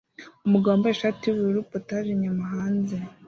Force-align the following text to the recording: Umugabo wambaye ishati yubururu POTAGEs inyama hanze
Umugabo 0.45 0.73
wambaye 0.73 0.93
ishati 0.95 1.23
yubururu 1.25 1.67
POTAGEs 1.71 2.13
inyama 2.15 2.43
hanze 2.53 2.95